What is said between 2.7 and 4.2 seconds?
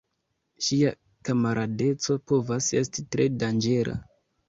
esti tre danĝera.